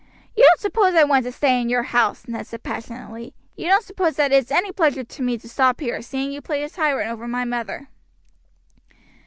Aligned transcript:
"You 0.35 0.41
don't 0.43 0.59
suppose 0.59 0.95
I 0.95 1.03
want 1.03 1.25
to 1.25 1.31
stay 1.31 1.61
in 1.61 1.69
your 1.69 1.83
house," 1.83 2.27
Ned 2.27 2.47
said 2.47 2.63
passionately. 2.63 3.35
"You 3.55 3.67
don't 3.67 3.83
suppose 3.83 4.15
that 4.15 4.31
it's 4.31 4.49
any 4.49 4.71
pleasure 4.71 5.03
to 5.03 5.21
me 5.21 5.37
to 5.37 5.47
stop 5.47 5.79
here, 5.79 6.01
seeing 6.01 6.31
you 6.31 6.41
play 6.41 6.63
the 6.63 6.69
tyrant 6.71 7.11
over 7.11 7.27
my 7.27 7.45
mother." 7.45 7.87